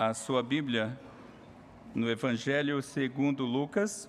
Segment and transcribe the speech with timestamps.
[0.00, 0.98] a sua Bíblia
[1.94, 4.08] no Evangelho segundo Lucas,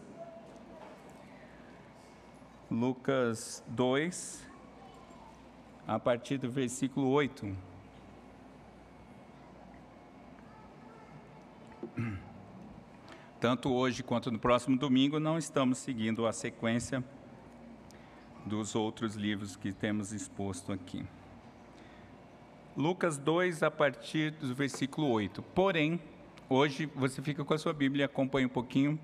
[2.71, 4.47] Lucas 2,
[5.85, 7.57] a partir do versículo 8.
[13.41, 17.03] Tanto hoje quanto no próximo domingo, não estamos seguindo a sequência
[18.45, 21.05] dos outros livros que temos exposto aqui.
[22.75, 25.41] Lucas 2, a partir do versículo 8.
[25.41, 25.99] Porém,
[26.47, 28.97] hoje você fica com a sua Bíblia acompanha um pouquinho,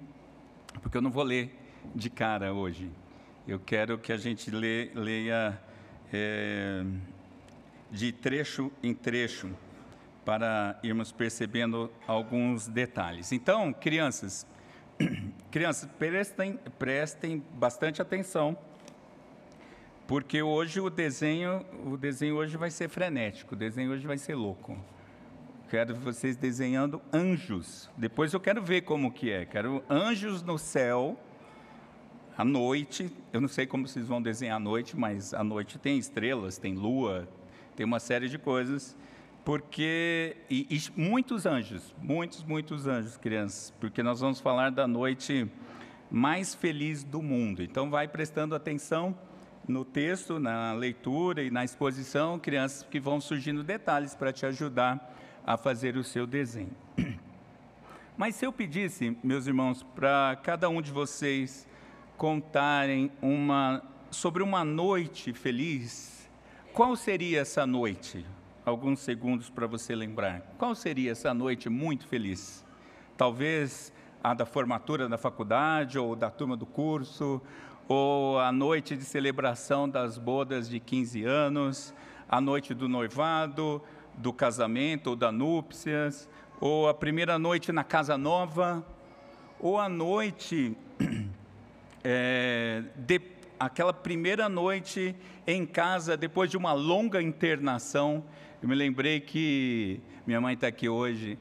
[0.82, 1.54] porque eu não vou ler
[1.94, 2.90] de cara hoje.
[3.46, 5.62] Eu quero que a gente lê, leia
[6.14, 6.86] é,
[7.92, 9.50] de trecho em trecho,
[10.24, 13.34] para irmos percebendo alguns detalhes.
[13.34, 14.48] Então, crianças,
[15.52, 18.58] crianças, prestem, prestem bastante atenção
[20.08, 24.36] porque hoje o desenho, o desenho hoje vai ser frenético, o desenho hoje vai ser
[24.36, 24.78] louco.
[25.70, 27.90] Quero vocês desenhando anjos.
[27.98, 29.46] Depois eu quero ver como que é.
[29.46, 31.20] Quero anjos no céu
[32.38, 33.12] à noite.
[33.34, 36.74] Eu não sei como vocês vão desenhar à noite, mas à noite tem estrelas, tem
[36.74, 37.28] lua,
[37.76, 38.96] tem uma série de coisas.
[39.44, 45.52] Porque e, e muitos anjos, muitos, muitos anjos, crianças, porque nós vamos falar da noite
[46.10, 47.62] mais feliz do mundo.
[47.62, 49.14] Então vai prestando atenção
[49.68, 55.14] no texto, na leitura e na exposição, crianças que vão surgindo detalhes para te ajudar
[55.46, 56.72] a fazer o seu desenho.
[58.18, 61.68] Mas se eu pedisse, meus irmãos, para cada um de vocês
[62.16, 66.30] contarem uma sobre uma noite feliz,
[66.74, 68.26] qual seria essa noite?
[68.66, 70.42] Alguns segundos para você lembrar.
[70.58, 72.66] Qual seria essa noite muito feliz?
[73.18, 73.94] Talvez
[74.24, 77.42] a da formatura da faculdade ou da turma do curso,
[77.88, 81.94] ou a noite de celebração das bodas de 15 anos,
[82.28, 83.82] a noite do noivado,
[84.16, 86.30] do casamento ou da núpcias,
[86.60, 88.86] ou a primeira noite na casa nova,
[89.60, 90.76] ou a noite,
[92.04, 93.22] é, de,
[93.60, 95.16] aquela primeira noite
[95.46, 98.24] em casa depois de uma longa internação.
[98.62, 101.40] Eu me lembrei que minha mãe está aqui hoje.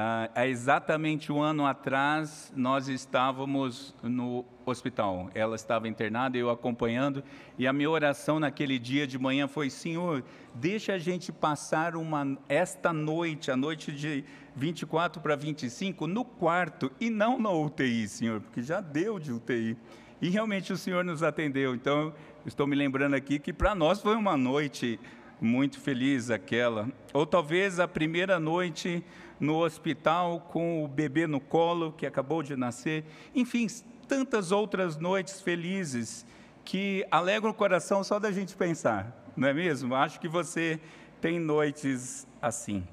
[0.00, 5.28] Ah, há exatamente um ano atrás, nós estávamos no hospital.
[5.34, 7.24] Ela estava internada, eu acompanhando,
[7.58, 10.22] e a minha oração naquele dia de manhã foi: Senhor,
[10.54, 16.92] deixa a gente passar uma, esta noite, a noite de 24 para 25, no quarto
[17.00, 19.76] e não na UTI, Senhor, porque já deu de UTI.
[20.22, 21.74] E realmente o Senhor nos atendeu.
[21.74, 22.14] Então,
[22.46, 25.00] estou me lembrando aqui que para nós foi uma noite
[25.40, 26.88] muito feliz aquela.
[27.12, 29.04] Ou talvez a primeira noite
[29.38, 33.04] no hospital com o bebê no colo que acabou de nascer.
[33.34, 33.66] Enfim,
[34.06, 36.26] tantas outras noites felizes
[36.64, 39.94] que alegram o coração só da gente pensar, não é mesmo?
[39.94, 40.80] Acho que você
[41.20, 42.86] tem noites assim.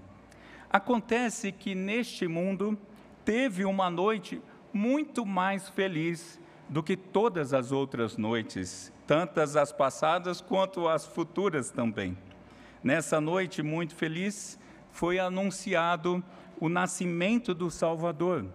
[0.69, 2.77] Acontece que neste mundo
[3.23, 4.41] teve uma noite
[4.72, 11.72] muito mais feliz do que todas as outras noites, tantas as passadas quanto as futuras
[11.72, 12.17] também.
[12.85, 14.57] Nessa noite muito feliz
[14.91, 16.23] foi anunciado
[16.57, 18.46] o nascimento do Salvador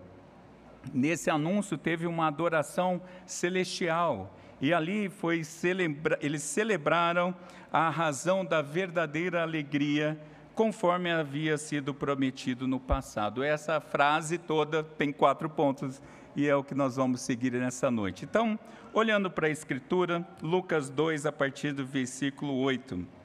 [0.93, 4.35] nesse anúncio teve uma adoração celestial.
[4.61, 7.35] E ali foi celebra eles celebraram
[7.73, 10.21] a razão da verdadeira alegria,
[10.55, 13.43] conforme havia sido prometido no passado.
[13.43, 16.03] Essa frase toda tem quatro pontos
[16.37, 18.25] e é o que nós vamos seguir nessa noite.
[18.25, 18.59] Então,
[18.93, 23.20] olhando para a Escritura, Lucas 2, a partir do versículo 8.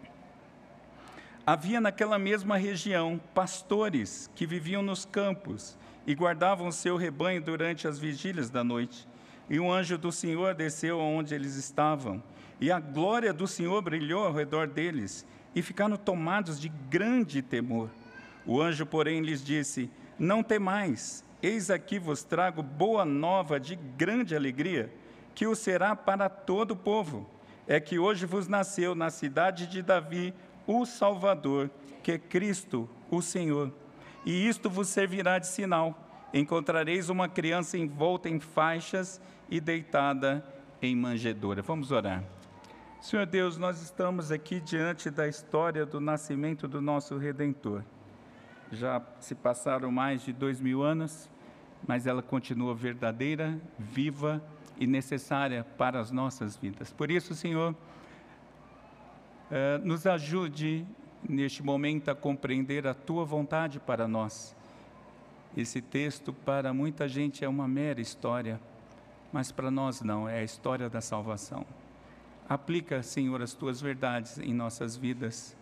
[1.48, 8.00] Havia naquela mesma região pastores que viviam nos campos e guardavam seu rebanho durante as
[8.00, 9.08] vigílias da noite.
[9.48, 12.24] E um anjo do Senhor desceu aonde eles estavam,
[12.60, 15.24] e a glória do Senhor brilhou ao redor deles,
[15.54, 17.92] e ficaram tomados de grande temor.
[18.44, 24.36] O anjo, porém, lhes disse: Não temais, eis aqui vos trago boa nova de grande
[24.36, 24.92] alegria,
[25.36, 27.30] que o será para todo o povo.
[27.68, 30.34] É que hoje vos nasceu na cidade de Davi
[30.68, 31.70] o Salvador,
[32.04, 33.72] que é Cristo, o Senhor
[34.26, 35.96] e isto vos servirá de sinal.
[36.34, 40.44] Encontrareis uma criança envolta em faixas e deitada
[40.82, 41.62] em manjedoura.
[41.62, 42.24] Vamos orar.
[43.00, 47.84] Senhor Deus, nós estamos aqui diante da história do nascimento do nosso Redentor.
[48.72, 51.30] Já se passaram mais de dois mil anos,
[51.88, 54.44] mas ela continua verdadeira, viva
[54.78, 56.92] e necessária para as nossas vidas.
[56.92, 57.76] Por isso, Senhor,
[59.52, 60.86] eh, nos ajude
[61.28, 64.56] neste momento a compreender a tua vontade para nós.
[65.56, 68.60] Esse texto, para muita gente, é uma mera história,
[69.32, 71.66] mas para nós não, é a história da salvação.
[72.48, 75.56] Aplica, Senhor, as tuas verdades em nossas vidas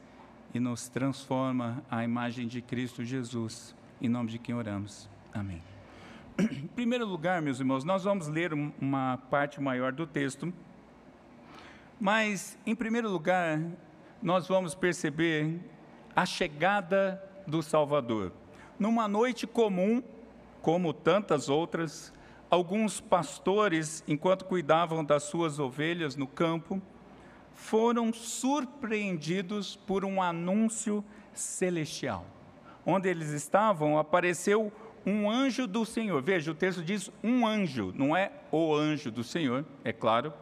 [0.53, 3.75] e nos transforma à imagem de Cristo Jesus.
[4.01, 5.09] em nome de quem oramos.
[5.33, 5.62] Amém.
[6.38, 10.53] Em primeiro lugar, meus irmãos, nós vamos ler uma parte maior do texto,
[12.03, 13.61] mas, em primeiro lugar,
[14.21, 15.57] nós vamos perceber
[16.13, 18.33] a chegada do Salvador.
[18.77, 20.03] Numa noite comum,
[20.61, 22.11] como tantas outras,
[22.50, 26.81] alguns pastores, enquanto cuidavam das suas ovelhas no campo,
[27.53, 32.25] foram surpreendidos por um anúncio celestial.
[32.85, 34.73] Onde eles estavam, apareceu
[35.05, 36.21] um anjo do Senhor.
[36.21, 40.33] Veja, o texto diz um anjo, não é o anjo do Senhor, é claro.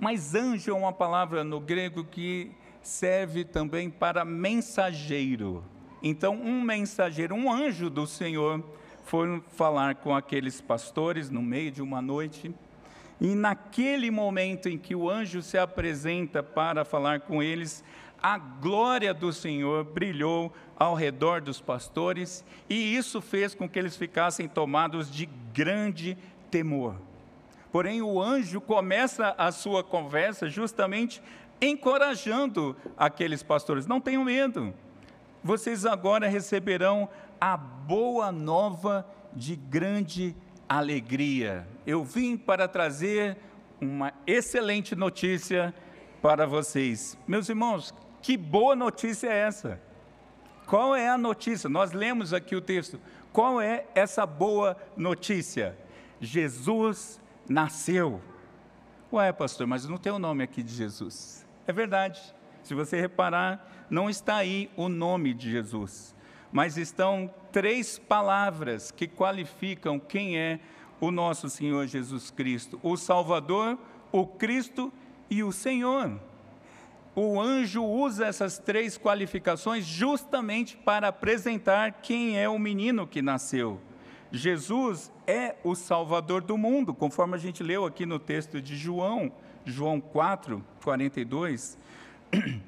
[0.00, 2.50] Mas anjo é uma palavra no grego que
[2.82, 5.62] serve também para mensageiro.
[6.02, 8.64] Então, um mensageiro, um anjo do Senhor,
[9.04, 12.54] foi falar com aqueles pastores no meio de uma noite.
[13.20, 17.84] E naquele momento em que o anjo se apresenta para falar com eles,
[18.22, 23.96] a glória do Senhor brilhou ao redor dos pastores, e isso fez com que eles
[23.96, 26.16] ficassem tomados de grande
[26.50, 27.09] temor.
[27.72, 31.22] Porém, o anjo começa a sua conversa justamente
[31.60, 34.74] encorajando aqueles pastores: não tenham medo,
[35.42, 37.08] vocês agora receberão
[37.40, 40.34] a boa nova de grande
[40.68, 41.66] alegria.
[41.86, 43.36] Eu vim para trazer
[43.80, 45.74] uma excelente notícia
[46.20, 47.16] para vocês.
[47.26, 49.80] Meus irmãos, que boa notícia é essa?
[50.66, 51.68] Qual é a notícia?
[51.68, 53.00] Nós lemos aqui o texto.
[53.32, 55.76] Qual é essa boa notícia?
[56.20, 57.20] Jesus
[57.50, 58.22] nasceu.
[59.12, 61.46] Ué, pastor, mas não tem o nome aqui de Jesus.
[61.66, 62.18] É verdade.
[62.62, 66.14] Se você reparar, não está aí o nome de Jesus,
[66.52, 70.60] mas estão três palavras que qualificam quem é
[71.00, 73.76] o nosso Senhor Jesus Cristo: o Salvador,
[74.12, 74.92] o Cristo
[75.28, 76.18] e o Senhor
[77.14, 83.80] o anjo usa essas três qualificações justamente para apresentar quem é o menino que nasceu.
[84.32, 89.32] Jesus é o Salvador do mundo, conforme a gente leu aqui no texto de João,
[89.64, 91.76] João 4, 42.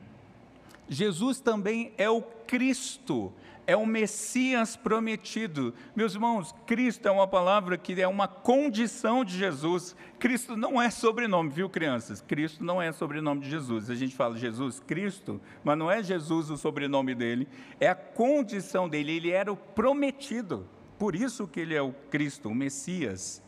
[0.88, 3.32] Jesus também é o Cristo,
[3.64, 5.72] é o Messias prometido.
[5.94, 9.94] Meus irmãos, Cristo é uma palavra que é uma condição de Jesus.
[10.18, 12.20] Cristo não é sobrenome, viu, crianças?
[12.20, 13.88] Cristo não é sobrenome de Jesus.
[13.88, 17.48] A gente fala Jesus Cristo, mas não é Jesus o sobrenome dele,
[17.78, 19.12] é a condição dele.
[19.12, 20.66] Ele era o prometido.
[21.02, 23.42] Por isso que ele é o Cristo, o Messias.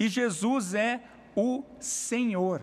[0.00, 1.00] E Jesus é
[1.36, 2.60] o Senhor.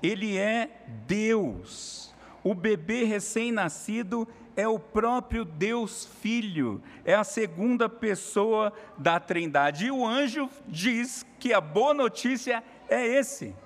[0.00, 0.70] Ele é
[1.08, 2.14] Deus.
[2.44, 9.86] O bebê recém-nascido é o próprio Deus Filho, é a segunda pessoa da Trindade.
[9.86, 13.56] E o anjo diz que a boa notícia é esse.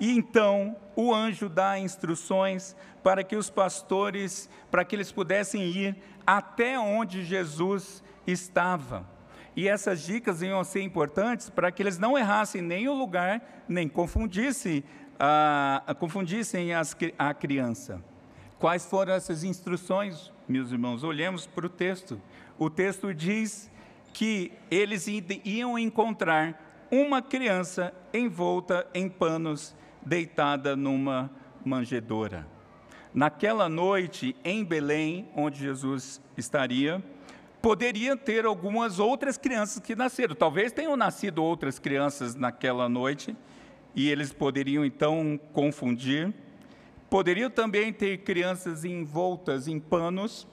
[0.00, 5.94] E então o anjo dá instruções para que os pastores, para que eles pudessem ir
[6.26, 9.14] até onde Jesus estava.
[9.56, 13.88] E essas dicas iam ser importantes para que eles não errassem nem o lugar, nem
[13.88, 14.84] confundissem,
[15.18, 18.04] a, confundissem as, a criança.
[18.58, 21.02] Quais foram essas instruções, meus irmãos?
[21.02, 22.20] Olhemos para o texto.
[22.58, 23.70] O texto diz
[24.12, 25.06] que eles
[25.42, 29.74] iam encontrar uma criança envolta em panos,
[30.04, 31.30] deitada numa
[31.64, 32.46] manjedoura.
[33.12, 37.02] Naquela noite, em Belém, onde Jesus estaria,
[37.66, 40.36] poderia ter algumas outras crianças que nasceram.
[40.36, 43.36] Talvez tenham nascido outras crianças naquela noite,
[43.92, 46.32] e eles poderiam então confundir.
[47.10, 50.46] Poderiam também ter crianças envoltas em panos,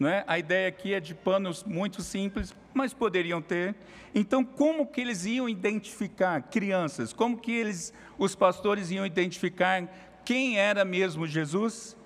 [0.00, 0.22] é?
[0.28, 3.74] a ideia aqui é de panos muito simples, mas poderiam ter.
[4.14, 7.12] Então, como que eles iam identificar crianças?
[7.12, 9.88] Como que eles, os pastores iam identificar
[10.24, 11.96] quem era mesmo Jesus?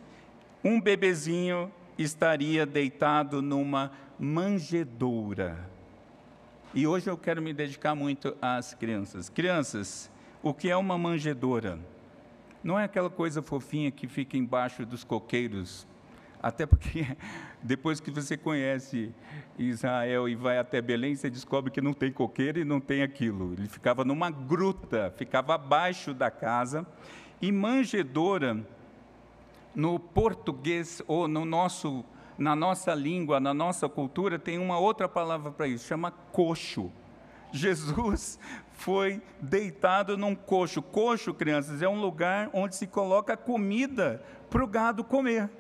[0.65, 5.69] Um bebezinho estaria deitado numa manjedoura.
[6.75, 9.29] E hoje eu quero me dedicar muito às crianças.
[9.29, 10.11] Crianças,
[10.43, 11.79] o que é uma manjedoura?
[12.65, 15.87] Não é aquela coisa fofinha que fica embaixo dos coqueiros,
[16.43, 17.07] até porque
[17.63, 19.15] depois que você conhece
[19.59, 23.53] Israel e vai até Belém, você descobre que não tem coqueiro e não tem aquilo.
[23.53, 26.87] Ele ficava numa gruta, ficava abaixo da casa.
[27.41, 28.65] E manjedoura,
[29.75, 32.05] no português ou no nosso,
[32.39, 36.91] na nossa língua, na nossa cultura, tem uma outra palavra para isso, chama coxo.
[37.53, 38.39] Jesus
[38.73, 40.81] foi deitado num coxo.
[40.81, 45.51] Coxo, crianças, é um lugar onde se coloca comida para o gado comer.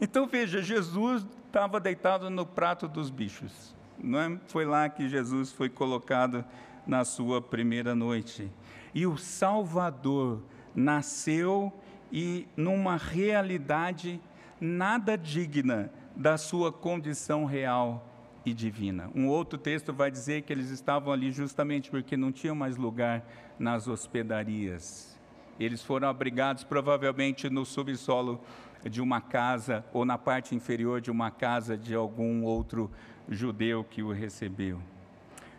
[0.00, 3.74] Então veja, Jesus estava deitado no prato dos bichos.
[4.02, 4.38] Não é?
[4.48, 6.44] Foi lá que Jesus foi colocado
[6.86, 8.50] na sua primeira noite.
[8.94, 10.42] E o Salvador
[10.74, 11.72] nasceu
[12.10, 14.20] e numa realidade
[14.60, 18.08] nada digna da sua condição real
[18.44, 19.10] e divina.
[19.14, 23.24] Um outro texto vai dizer que eles estavam ali justamente porque não tinham mais lugar
[23.58, 25.18] nas hospedarias.
[25.58, 28.40] Eles foram abrigados provavelmente no subsolo
[28.88, 32.90] de uma casa ou na parte inferior de uma casa de algum outro
[33.28, 34.80] judeu que o recebeu.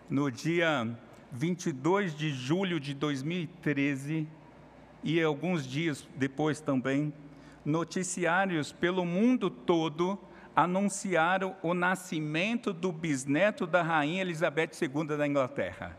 [0.10, 0.88] No dia
[1.32, 4.28] 22 de julho de 2013,
[5.04, 7.14] e alguns dias depois também,
[7.64, 10.20] noticiários pelo mundo todo
[10.56, 15.98] anunciaram o nascimento do bisneto da rainha Elizabeth II da Inglaterra.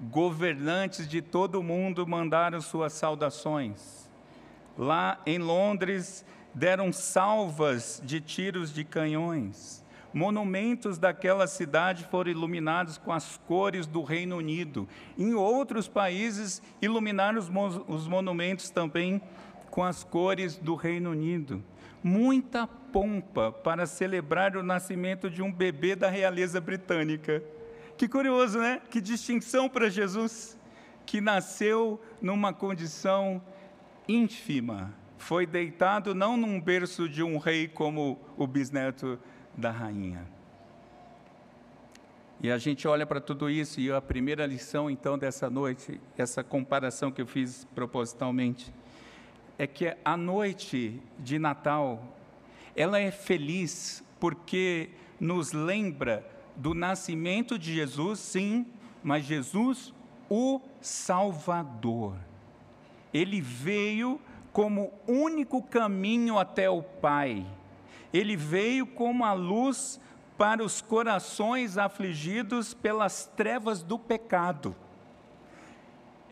[0.00, 4.10] Governantes de todo o mundo mandaram suas saudações.
[4.76, 6.24] Lá em Londres,
[6.54, 9.84] deram salvas de tiros de canhões.
[10.12, 14.88] Monumentos daquela cidade foram iluminados com as cores do Reino Unido.
[15.18, 17.50] Em outros países, iluminaram os,
[17.86, 19.20] os monumentos também
[19.70, 21.62] com as cores do Reino Unido.
[22.08, 27.42] Muita pompa para celebrar o nascimento de um bebê da realeza britânica.
[27.98, 28.80] Que curioso, né?
[28.88, 30.56] Que distinção para Jesus,
[31.04, 33.42] que nasceu numa condição
[34.06, 34.94] ínfima.
[35.18, 39.18] Foi deitado não num berço de um rei como o bisneto
[39.56, 40.24] da rainha.
[42.40, 46.44] E a gente olha para tudo isso, e a primeira lição então dessa noite, essa
[46.44, 48.72] comparação que eu fiz propositalmente,
[49.58, 52.16] é que a noite de Natal,
[52.74, 58.66] ela é feliz porque nos lembra do nascimento de Jesus, sim,
[59.02, 59.92] mas Jesus,
[60.28, 62.16] o Salvador.
[63.12, 64.20] Ele veio
[64.52, 67.46] como único caminho até o Pai
[68.12, 70.00] ele veio como a luz
[70.38, 74.74] para os corações afligidos pelas trevas do pecado.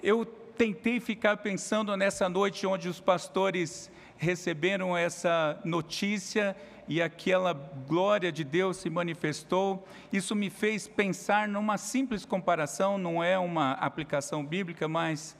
[0.03, 0.25] Eu
[0.57, 6.57] tentei ficar pensando nessa noite onde os pastores receberam essa notícia
[6.87, 9.87] e aquela glória de Deus se manifestou.
[10.13, 15.37] Isso me fez pensar numa simples comparação, não é uma aplicação bíblica, mas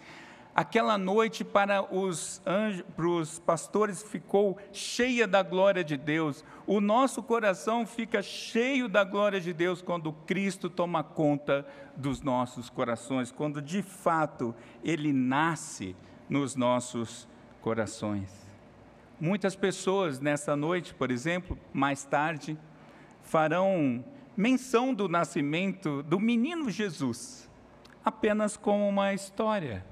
[0.55, 6.45] aquela noite para os, anjos, para os pastores ficou cheia da glória de Deus.
[6.67, 12.71] O nosso coração fica cheio da glória de Deus quando Cristo toma conta dos nossos
[12.71, 15.97] corações, quando de fato Ele nasce
[16.29, 17.29] nos nossos
[17.61, 18.31] corações.
[19.21, 22.57] Muitas pessoas nessa noite, por exemplo, mais tarde,
[23.23, 24.05] farão
[24.37, 27.49] menção do nascimento do menino Jesus,
[28.05, 29.85] apenas como uma história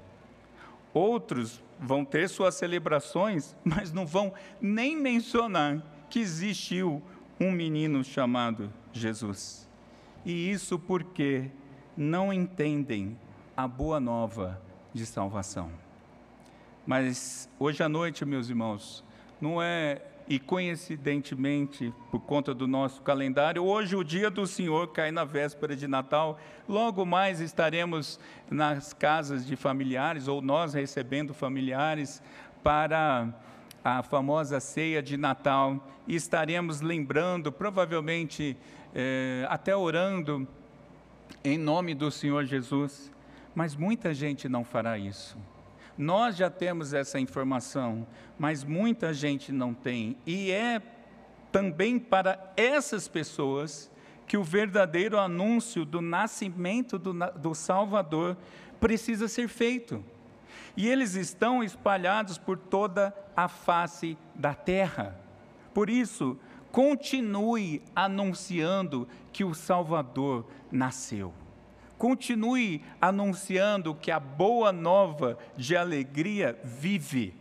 [0.93, 7.01] Outros vão ter suas celebrações, mas não vão nem mencionar que existiu
[7.39, 9.67] um menino chamado Jesus.
[10.23, 11.49] E isso porque
[11.97, 13.17] não entendem
[13.57, 14.61] a boa nova
[14.93, 15.71] de salvação.
[16.85, 19.03] Mas hoje à noite, meus irmãos,
[19.41, 25.11] não é e coincidentemente, por conta do nosso calendário, hoje o dia do Senhor cai
[25.11, 26.39] na véspera de Natal.
[26.67, 32.21] Logo mais estaremos nas casas de familiares, ou nós recebendo familiares,
[32.63, 33.27] para
[33.83, 35.85] a famosa ceia de Natal.
[36.07, 38.57] E estaremos lembrando, provavelmente
[38.95, 40.47] é, até orando,
[41.43, 43.11] em nome do Senhor Jesus.
[43.53, 45.37] Mas muita gente não fará isso
[45.97, 48.07] nós já temos essa informação,
[48.37, 50.17] mas muita gente não tem.
[50.25, 50.81] E é
[51.51, 53.91] também para essas pessoas
[54.25, 58.35] que o verdadeiro anúncio do nascimento do, do Salvador
[58.79, 60.03] precisa ser feito.
[60.75, 65.19] E eles estão espalhados por toda a face da terra.
[65.73, 66.37] Por isso,
[66.71, 71.31] continue anunciando que o Salvador nasceu.
[71.97, 77.33] Continue anunciando que a boa nova de alegria vive,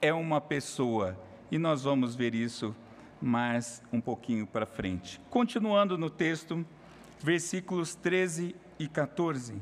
[0.00, 1.16] é uma pessoa.
[1.50, 2.74] E nós vamos ver isso
[3.20, 5.20] mais um pouquinho para frente.
[5.28, 6.64] Continuando no texto,
[7.20, 9.54] versículos 13 e 14.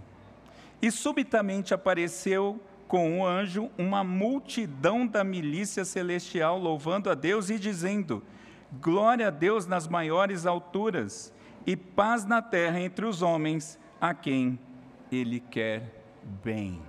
[0.80, 7.58] E subitamente apareceu com o anjo uma multidão da milícia celestial louvando a Deus e
[7.58, 8.22] dizendo:
[8.80, 11.32] Glória a Deus nas maiores alturas
[11.66, 14.58] e paz na terra entre os homens a quem
[15.10, 15.92] Ele quer
[16.44, 16.80] bem.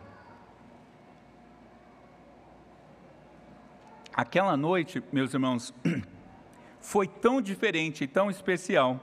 [4.13, 5.73] Aquela noite, meus irmãos,
[6.81, 8.99] foi tão diferente e tão especial,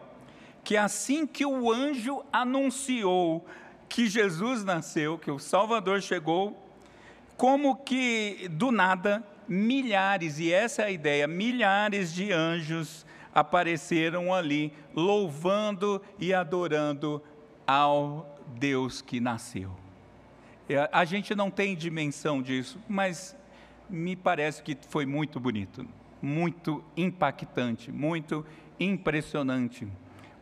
[0.63, 3.47] que assim que o anjo anunciou
[3.89, 6.63] que Jesus nasceu, que o Salvador chegou,
[7.37, 14.73] como que do nada, milhares, e essa é a ideia, milhares de anjos apareceram ali,
[14.95, 17.23] louvando e adorando
[17.67, 19.71] ao Deus que nasceu.
[20.91, 23.37] A gente não tem dimensão disso, mas
[23.89, 25.87] me parece que foi muito bonito,
[26.21, 28.45] muito impactante, muito
[28.79, 29.87] impressionante.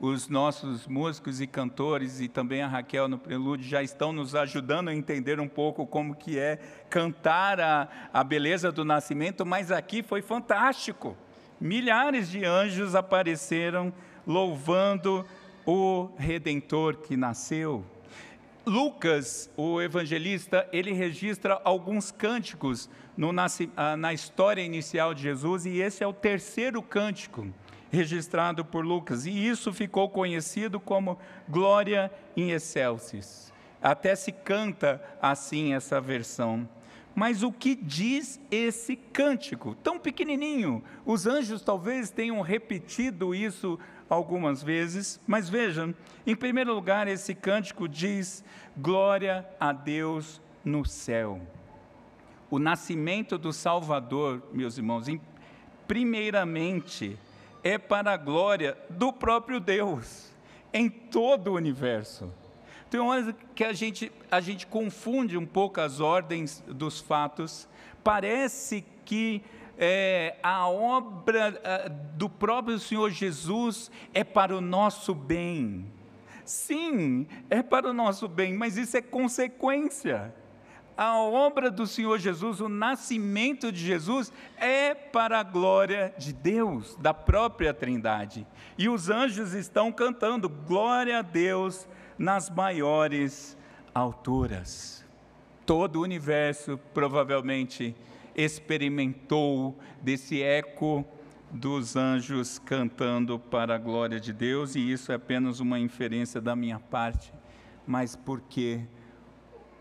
[0.00, 4.88] os nossos músicos e cantores e também a Raquel no prelúdio já estão nos ajudando
[4.88, 6.59] a entender um pouco como que é
[6.90, 11.16] cantar a, a beleza do nascimento, mas aqui foi fantástico.
[11.61, 13.93] Milhares de anjos apareceram
[14.26, 15.25] louvando
[15.66, 17.85] o Redentor que nasceu.
[18.66, 23.30] Lucas, o evangelista, ele registra alguns cânticos no,
[23.76, 27.47] ah, na história inicial de Jesus, e esse é o terceiro cântico
[27.90, 31.18] registrado por Lucas, e isso ficou conhecido como
[31.49, 33.52] Glória in Excelsis.
[33.80, 36.68] Até se canta assim essa versão.
[37.14, 39.76] Mas o que diz esse cântico?
[39.76, 40.83] Tão pequenininho.
[41.06, 45.94] Os anjos talvez tenham repetido isso algumas vezes, mas vejam,
[46.26, 48.44] em primeiro lugar, esse cântico diz:
[48.76, 51.40] Glória a Deus no céu.
[52.50, 55.06] O nascimento do Salvador, meus irmãos,
[55.88, 57.18] primeiramente
[57.62, 60.32] é para a glória do próprio Deus,
[60.73, 62.32] em todo o universo.
[62.90, 67.68] Tem horas que a gente, a gente confunde um pouco as ordens dos fatos,
[68.04, 69.42] parece que
[69.78, 75.87] é, a obra do próprio Senhor Jesus é para o nosso bem.
[76.45, 80.33] Sim, é para o nosso bem, mas isso é consequência
[80.97, 86.97] a obra do Senhor Jesus, o nascimento de Jesus, é para a glória de Deus,
[86.97, 88.47] da própria Trindade.
[88.78, 93.57] E os anjos estão cantando glória a Deus nas maiores
[93.95, 95.04] alturas.
[95.66, 97.95] Todo o universo provavelmente
[98.35, 101.05] experimentou desse eco
[101.50, 106.57] dos anjos cantando para a glória de Deus, e isso é apenas uma inferência da
[106.57, 107.33] minha parte,
[107.87, 108.81] mas porque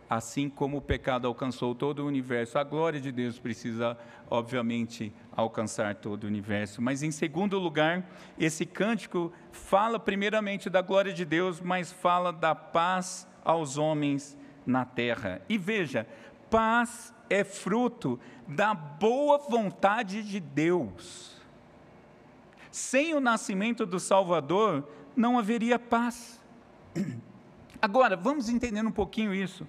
[0.10, 3.98] assim como o pecado alcançou todo o universo, a glória de Deus precisa,
[4.30, 6.82] obviamente, alcançar todo o universo.
[6.82, 8.06] Mas, em segundo lugar,
[8.38, 14.86] esse cântico fala primeiramente da glória de Deus, mas fala da paz aos homens na
[14.86, 15.42] terra.
[15.50, 16.08] E veja,
[16.50, 21.42] paz é fruto da boa vontade de Deus.
[22.72, 26.42] Sem o nascimento do Salvador, não haveria paz.
[27.82, 29.68] Agora, vamos entender um pouquinho isso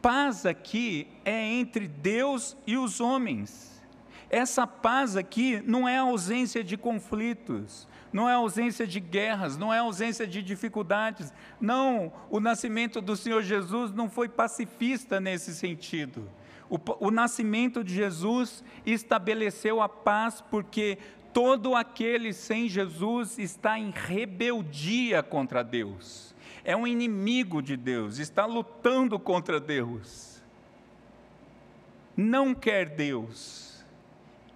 [0.00, 3.82] paz aqui é entre Deus e os homens.
[4.30, 9.78] Essa paz aqui não é ausência de conflitos, não é ausência de guerras, não é
[9.78, 11.32] ausência de dificuldades.
[11.60, 16.28] Não, o nascimento do Senhor Jesus não foi pacifista nesse sentido.
[16.70, 20.98] O, o nascimento de Jesus estabeleceu a paz porque
[21.32, 26.28] todo aquele sem Jesus está em rebeldia contra Deus
[26.68, 30.42] é um inimigo de Deus, está lutando contra Deus,
[32.14, 33.82] não quer Deus.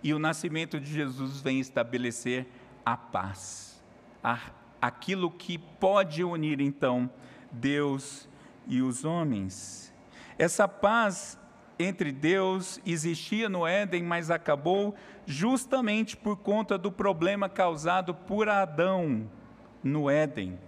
[0.03, 2.47] E o nascimento de Jesus vem estabelecer
[2.85, 3.83] a paz,
[4.79, 7.11] aquilo que pode unir então
[7.51, 8.29] Deus
[8.67, 9.91] e os homens.
[10.37, 11.39] Essa paz
[11.83, 14.95] entre Deus existia no Éden, mas acabou
[15.27, 19.29] justamente por conta do problema causado por Adão
[19.83, 20.59] no Éden.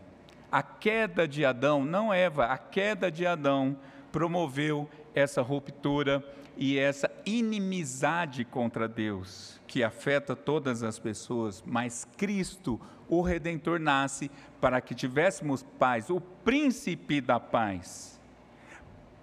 [0.50, 3.77] A queda de Adão, não Eva, a queda de Adão
[4.12, 6.24] promoveu essa ruptura
[6.57, 14.31] e essa inimizade contra Deus, que afeta todas as pessoas, mas Cristo, o Redentor, nasce
[14.61, 18.20] para que tivéssemos paz, o príncipe da paz.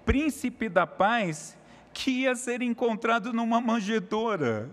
[0.05, 1.57] Príncipe da paz
[1.93, 4.69] que ia ser encontrado numa manjedoura.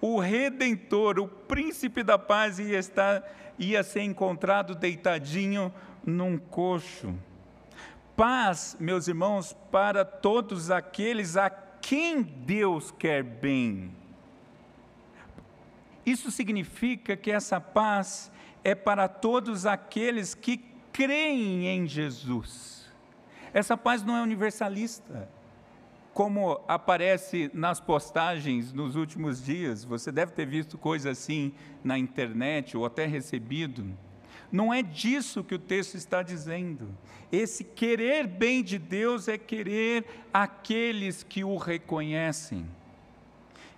[0.00, 3.22] O Redentor, o príncipe da paz, ia estar
[3.58, 5.72] ia ser encontrado deitadinho
[6.04, 7.14] num coxo.
[8.16, 13.90] Paz, meus irmãos, para todos aqueles a quem Deus quer bem.
[16.04, 18.30] Isso significa que essa paz
[18.62, 20.58] é para todos aqueles que
[20.92, 22.92] creem em Jesus.
[23.52, 25.28] Essa paz não é universalista
[26.14, 32.76] como aparece nas postagens nos últimos dias, você deve ter visto coisa assim na internet
[32.76, 33.84] ou até recebido.
[34.50, 36.88] Não é disso que o texto está dizendo.
[37.32, 42.64] Esse querer bem de Deus é querer aqueles que o reconhecem.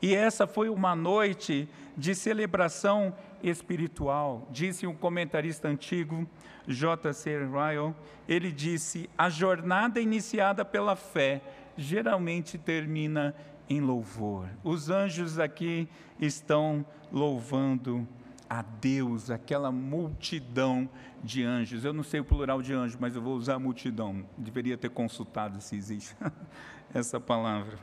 [0.02, 4.46] E essa foi uma noite de celebração espiritual.
[4.50, 6.28] Disse um comentarista antigo,
[6.68, 7.38] J.C.
[7.38, 7.94] Ryle,
[8.28, 11.40] ele disse: a jornada iniciada pela fé
[11.76, 13.34] geralmente termina
[13.68, 14.48] em louvor.
[14.62, 15.88] Os anjos aqui
[16.20, 18.06] estão louvando
[18.48, 20.88] a Deus, aquela multidão
[21.22, 21.84] de anjos.
[21.84, 24.24] Eu não sei o plural de anjos, mas eu vou usar multidão.
[24.38, 26.16] Deveria ter consultado se existe
[26.94, 27.78] essa palavra.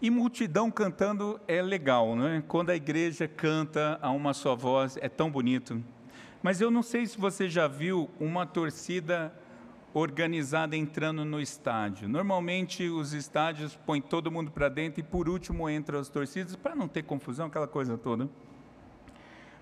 [0.00, 2.42] E multidão cantando é legal, não é?
[2.42, 5.82] Quando a igreja canta a uma só voz, é tão bonito.
[6.42, 9.32] Mas eu não sei se você já viu uma torcida
[9.94, 12.08] organizada entrando no estádio.
[12.08, 16.74] Normalmente os estádios põem todo mundo para dentro e por último entram as torcidas para
[16.74, 18.28] não ter confusão, aquela coisa toda.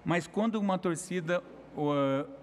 [0.04, 1.42] Mas quando uma torcida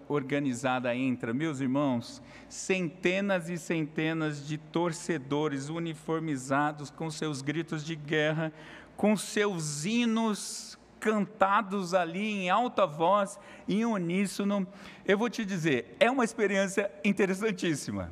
[0.07, 8.53] organizada entra, meus irmãos, centenas e centenas de torcedores uniformizados com seus gritos de guerra,
[8.95, 14.67] com seus hinos cantados ali em alta voz, em uníssono.
[15.05, 18.11] Eu vou te dizer, é uma experiência interessantíssima.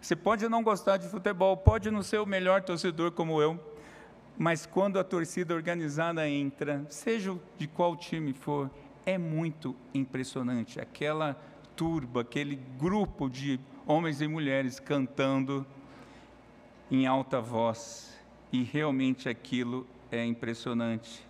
[0.00, 3.58] Você pode não gostar de futebol, pode não ser o melhor torcedor como eu,
[4.36, 8.70] mas quando a torcida organizada entra, seja de qual time for,
[9.06, 10.80] é muito impressionante.
[10.80, 11.40] Aquela
[11.76, 15.66] turba, aquele grupo de homens e mulheres cantando
[16.90, 18.14] em alta voz,
[18.52, 21.26] e realmente aquilo é impressionante.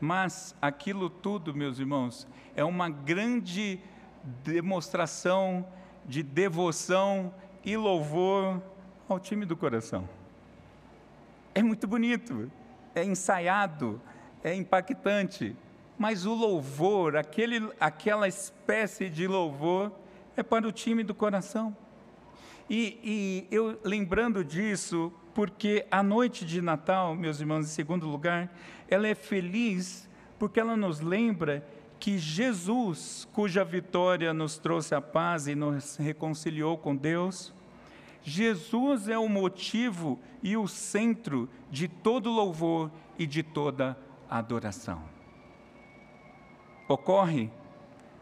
[0.00, 3.78] Mas aquilo tudo, meus irmãos, é uma grande
[4.42, 5.66] demonstração
[6.06, 7.34] de devoção
[7.64, 8.62] e louvor
[9.08, 10.08] ao time do coração.
[11.54, 12.50] É muito bonito,
[12.94, 14.00] é ensaiado,
[14.42, 15.54] é impactante,
[15.98, 19.92] mas o louvor, aquele, aquela espécie de louvor,
[20.36, 21.76] é para o time do coração.
[22.68, 22.98] E,
[23.50, 28.52] e eu lembrando disso, porque a noite de Natal, meus irmãos, em segundo lugar,
[28.88, 31.64] ela é feliz porque ela nos lembra
[31.98, 37.52] que Jesus, cuja vitória nos trouxe a paz e nos reconciliou com Deus,
[38.22, 43.96] Jesus é o motivo e o centro de todo louvor e de toda
[44.28, 45.02] adoração.
[46.88, 47.50] Ocorre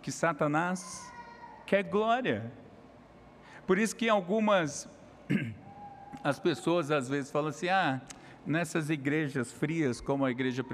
[0.03, 1.13] que Satanás
[1.65, 2.53] quer glória.
[3.67, 4.89] Por isso que algumas
[6.23, 8.01] as pessoas às vezes falam assim: "Ah,
[8.47, 10.65] nessas igrejas frias, como a igreja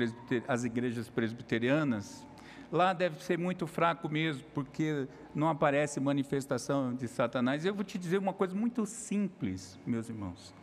[0.46, 2.26] as igrejas presbiterianas,
[2.70, 7.64] lá deve ser muito fraco mesmo, porque não aparece manifestação de Satanás.
[7.64, 10.54] Eu vou te dizer uma coisa muito simples, meus irmãos.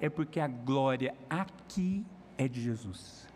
[0.00, 2.04] É porque a glória aqui
[2.38, 3.28] é de Jesus.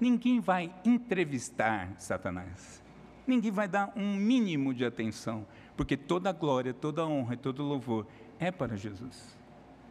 [0.00, 2.82] Ninguém vai entrevistar Satanás.
[3.26, 7.36] Ninguém vai dar um mínimo de atenção, porque toda a glória, toda a honra e
[7.36, 8.06] todo o louvor
[8.38, 9.36] é para Jesus.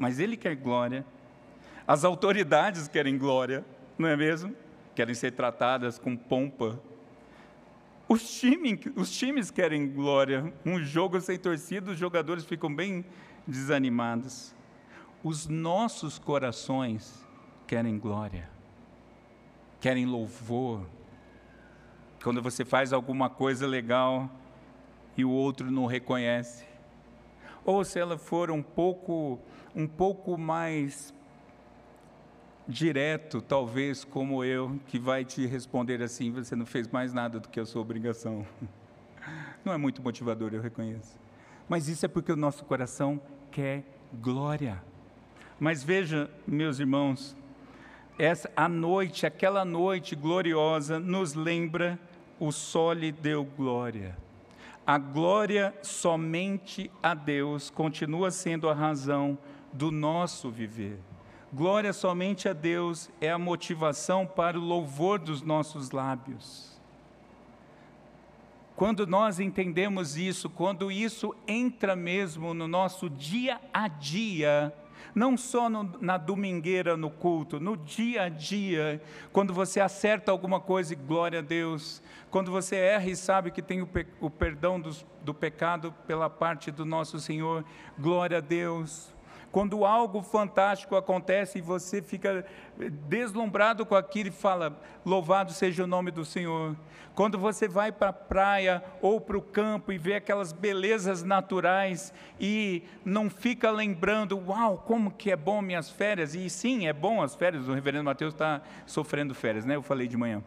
[0.01, 1.05] Mas ele quer glória
[1.87, 3.65] as autoridades querem glória,
[3.97, 4.55] não é mesmo?
[4.95, 6.79] Querem ser tratadas com pompa.
[8.07, 10.53] Os, time, os times querem glória.
[10.65, 13.03] Um jogo sem torcida, os jogadores ficam bem
[13.47, 14.55] desanimados.
[15.23, 17.27] Os nossos corações
[17.67, 18.49] querem glória,
[19.79, 20.85] querem louvor.
[22.23, 24.29] Quando você faz alguma coisa legal
[25.17, 26.65] e o outro não reconhece,
[27.65, 29.39] ou se ela for um pouco,
[29.75, 31.13] um pouco mais
[32.67, 37.49] direto, talvez como eu, que vai te responder assim: você não fez mais nada do
[37.49, 38.45] que a sua obrigação.
[39.63, 41.19] Não é muito motivador, eu reconheço.
[41.69, 43.83] Mas isso é porque o nosso coração quer
[44.19, 44.81] glória.
[45.59, 47.37] Mas veja, meus irmãos,
[48.17, 51.99] essa a noite, aquela noite gloriosa nos lembra
[52.39, 54.17] o sol lhe deu glória.
[54.85, 59.37] A glória somente a Deus continua sendo a razão
[59.73, 60.99] do nosso viver.
[61.53, 66.79] Glória somente a Deus é a motivação para o louvor dos nossos lábios.
[68.73, 74.73] Quando nós entendemos isso, quando isso entra mesmo no nosso dia a dia,
[75.13, 79.01] não só no, na domingueira no culto, no dia a dia,
[79.33, 83.61] quando você acerta alguma coisa e glória a Deus, quando você erra e sabe que
[83.61, 87.65] tem o, pe, o perdão dos, do pecado pela parte do nosso Senhor,
[87.99, 89.13] glória a Deus
[89.51, 92.45] quando algo fantástico acontece e você fica
[93.09, 96.75] deslumbrado com aquilo e fala: Louvado seja o nome do Senhor.
[97.13, 102.13] Quando você vai para a praia ou para o campo e vê aquelas belezas naturais
[102.39, 106.33] e não fica lembrando, uau, como que é bom minhas férias.
[106.33, 109.75] E sim, é bom as férias, o reverendo Mateus está sofrendo férias, né?
[109.75, 110.41] Eu falei de manhã.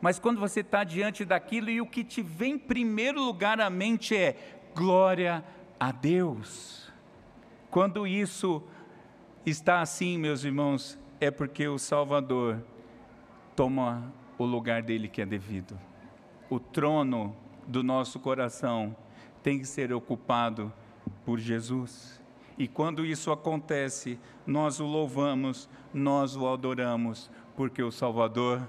[0.00, 3.68] Mas quando você está diante daquilo e o que te vem em primeiro lugar à
[3.68, 4.36] mente é
[4.74, 5.44] glória
[5.78, 6.85] a Deus.
[7.76, 8.62] Quando isso
[9.44, 12.64] está assim, meus irmãos, é porque o Salvador
[13.54, 15.78] toma o lugar dele que é devido.
[16.48, 17.36] O trono
[17.66, 18.96] do nosso coração
[19.42, 20.72] tem que ser ocupado
[21.22, 22.18] por Jesus.
[22.56, 28.66] E quando isso acontece, nós o louvamos, nós o adoramos, porque o Salvador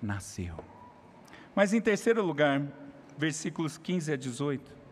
[0.00, 0.54] nasceu.
[1.56, 2.62] Mas em terceiro lugar,
[3.18, 4.83] versículos 15 a 18.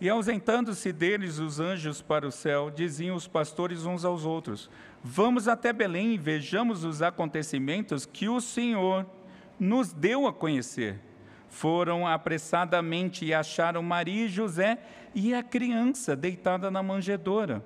[0.00, 4.70] E ausentando-se deles os anjos para o céu, diziam os pastores uns aos outros:
[5.02, 9.04] Vamos até Belém e vejamos os acontecimentos que o Senhor
[9.58, 11.00] nos deu a conhecer.
[11.50, 14.78] foram apressadamente e acharam Maria e José
[15.14, 17.64] e a criança deitada na manjedoura.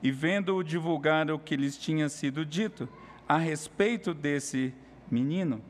[0.00, 2.88] E vendo-o divulgar o que lhes tinha sido dito
[3.28, 4.72] a respeito desse
[5.10, 5.60] menino,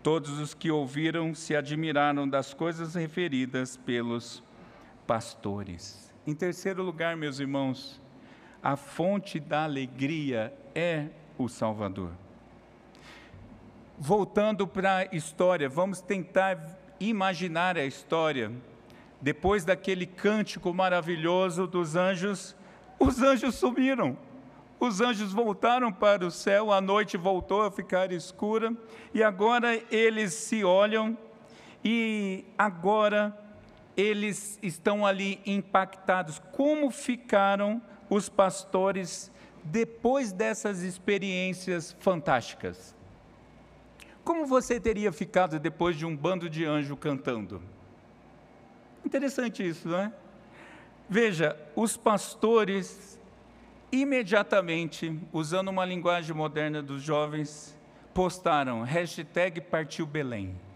[0.00, 4.42] todos os que ouviram se admiraram das coisas referidas pelos
[5.08, 6.12] pastores.
[6.26, 7.98] Em terceiro lugar, meus irmãos,
[8.62, 11.06] a fonte da alegria é
[11.38, 12.10] o Salvador.
[13.98, 18.52] Voltando para a história, vamos tentar imaginar a história.
[19.18, 22.54] Depois daquele cântico maravilhoso dos anjos,
[23.00, 24.14] os anjos sumiram.
[24.78, 28.76] Os anjos voltaram para o céu, a noite voltou a ficar escura,
[29.14, 31.16] e agora eles se olham,
[31.82, 33.47] e agora
[33.98, 36.40] eles estão ali impactados.
[36.52, 39.32] Como ficaram os pastores
[39.64, 42.94] depois dessas experiências fantásticas?
[44.22, 47.60] Como você teria ficado depois de um bando de anjo cantando?
[49.04, 50.12] Interessante isso, não é?
[51.08, 53.18] Veja, os pastores
[53.90, 57.76] imediatamente, usando uma linguagem moderna dos jovens,
[58.14, 60.67] postaram hashtag partiu Belém.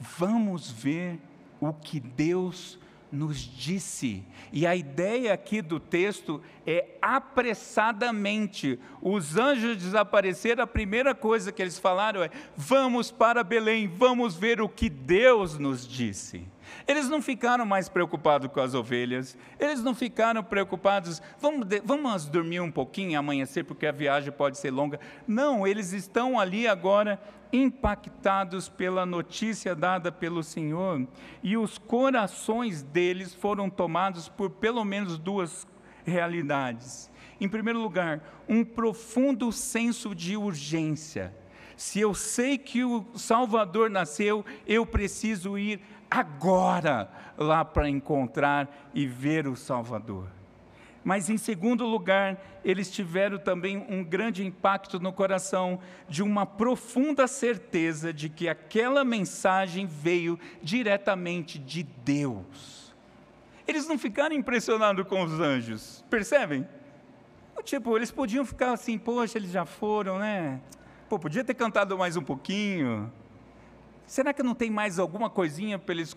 [0.00, 1.20] Vamos ver
[1.60, 2.78] o que Deus
[3.12, 4.24] nos disse.
[4.52, 8.78] E a ideia aqui do texto é apressadamente.
[9.02, 14.60] Os anjos desapareceram, a primeira coisa que eles falaram é: vamos para Belém, vamos ver
[14.60, 16.46] o que Deus nos disse.
[16.86, 22.60] Eles não ficaram mais preocupados com as ovelhas, eles não ficaram preocupados, vamos, vamos dormir
[22.60, 25.00] um pouquinho, amanhecer, porque a viagem pode ser longa.
[25.26, 27.20] Não, eles estão ali agora
[27.52, 31.06] impactados pela notícia dada pelo Senhor,
[31.42, 35.66] e os corações deles foram tomados por pelo menos duas
[36.04, 37.10] realidades.
[37.40, 41.34] Em primeiro lugar, um profundo senso de urgência.
[41.76, 49.06] Se eu sei que o Salvador nasceu, eu preciso ir agora lá para encontrar e
[49.06, 50.39] ver o Salvador.
[51.02, 57.26] Mas, em segundo lugar, eles tiveram também um grande impacto no coração de uma profunda
[57.26, 62.94] certeza de que aquela mensagem veio diretamente de Deus.
[63.66, 66.66] Eles não ficaram impressionados com os anjos, percebem?
[67.62, 70.60] Tipo, eles podiam ficar assim, poxa, eles já foram, né?
[71.08, 73.12] Pô, podia ter cantado mais um pouquinho.
[74.10, 76.16] Será que não tem mais alguma coisinha eles,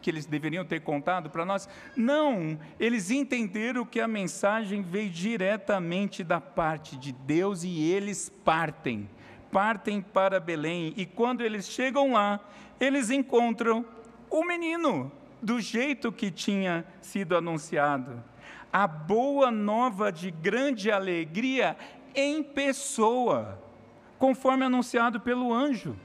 [0.00, 1.68] que eles deveriam ter contado para nós?
[1.96, 9.10] Não, eles entenderam que a mensagem veio diretamente da parte de Deus e eles partem.
[9.50, 12.38] Partem para Belém e quando eles chegam lá,
[12.78, 13.84] eles encontram
[14.30, 15.10] o menino,
[15.42, 18.22] do jeito que tinha sido anunciado.
[18.72, 21.76] A boa nova de grande alegria
[22.14, 23.60] em pessoa,
[24.16, 25.96] conforme anunciado pelo anjo.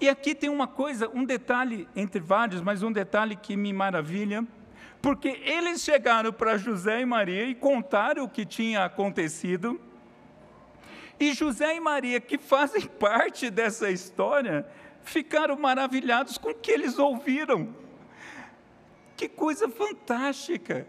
[0.00, 4.46] E aqui tem uma coisa, um detalhe entre vários, mas um detalhe que me maravilha,
[5.00, 9.80] porque eles chegaram para José e Maria e contaram o que tinha acontecido.
[11.20, 14.66] E José e Maria, que fazem parte dessa história,
[15.02, 17.74] ficaram maravilhados com o que eles ouviram.
[19.16, 20.86] Que coisa fantástica!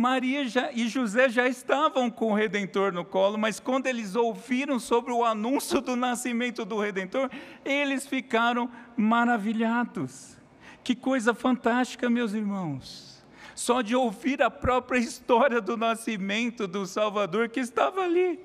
[0.00, 4.80] Maria já, e José já estavam com o Redentor no colo, mas quando eles ouviram
[4.80, 7.30] sobre o anúncio do nascimento do Redentor,
[7.64, 10.38] eles ficaram maravilhados.
[10.82, 13.22] Que coisa fantástica, meus irmãos.
[13.54, 18.40] Só de ouvir a própria história do nascimento do Salvador que estava ali.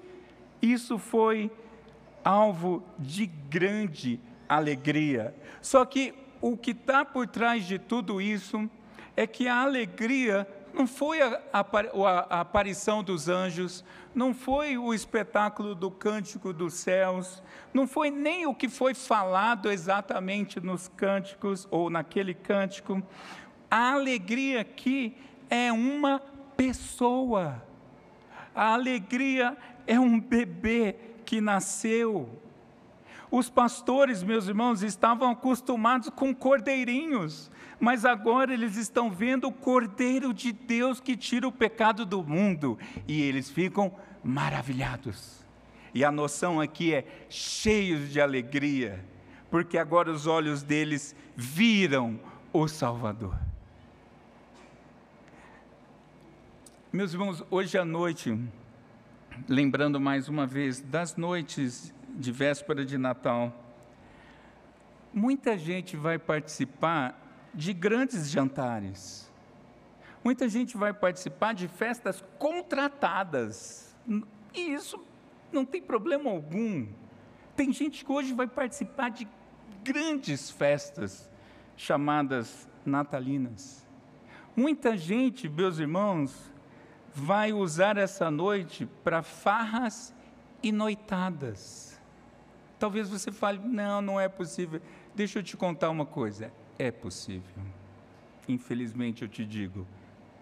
[0.62, 1.50] Isso foi
[2.22, 5.34] alvo de grande alegria.
[5.62, 8.70] Só que o que está por trás de tudo isso
[9.16, 13.84] é que a alegria não foi a, a, a, aparição dos anjos,
[14.14, 17.42] não foi o espetáculo do cântico dos céus,
[17.74, 23.02] não foi nem o que foi falado exatamente nos cânticos ou naquele cântico.
[23.72, 25.16] A alegria aqui
[25.50, 26.20] é uma
[26.58, 27.64] pessoa.
[28.54, 29.58] A alegria
[29.88, 32.42] é um bebê que nasceu.
[33.32, 40.34] Os pastores, meus irmãos, estavam acostumados com cordeirinhos, mas agora eles estão vendo o Cordeiro
[40.34, 45.46] de Deus que tira o pecado do mundo e eles ficam maravilhados.
[45.94, 49.04] E a noção aqui é cheios de alegria,
[49.50, 52.20] porque agora os olhos deles viram
[52.52, 53.38] o Salvador.
[56.92, 58.38] Meus irmãos, hoje à noite,
[59.50, 63.54] lembrando mais uma vez das noites de véspera de Natal,
[65.14, 67.25] muita gente vai participar
[67.56, 69.32] de grandes jantares.
[70.24, 73.96] Muita gente vai participar de festas contratadas.
[74.54, 75.00] E isso
[75.52, 76.88] não tem problema algum.
[77.56, 79.28] Tem gente que hoje vai participar de
[79.84, 81.30] grandes festas
[81.78, 83.88] chamadas natalinas.
[84.56, 86.52] Muita gente, meus irmãos,
[87.14, 90.14] vai usar essa noite para farras
[90.62, 92.02] e noitadas.
[92.80, 94.82] Talvez você fale: não, não é possível.
[95.14, 97.64] Deixa eu te contar uma coisa: é possível.
[98.48, 99.88] Infelizmente eu te digo,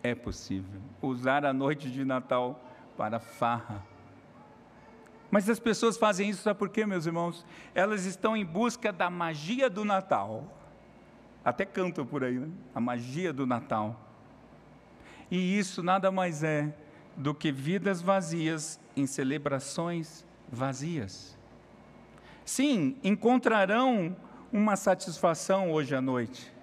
[0.02, 2.62] é possível usar a noite de Natal
[2.98, 3.84] para farra.
[5.32, 7.46] Mas as pessoas fazem isso, sabe por quê, meus irmãos?
[7.74, 10.48] Elas estão em busca da magia do Natal.
[11.43, 12.50] Até cantam por aí, né?
[12.76, 14.00] A magia do Natal.
[15.32, 16.76] E isso nada mais é
[17.17, 21.38] do que vidas vazias em celebrações vazias.
[22.46, 24.15] Sim, encontrarão
[24.53, 26.53] uma satisfação hoje à noite,